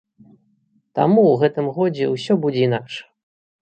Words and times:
Таму 1.01 1.21
ў 1.31 1.35
гэтым 1.45 1.71
годзе 1.79 2.05
ўсё 2.17 2.33
будзе 2.43 2.61
інакш! 2.73 2.93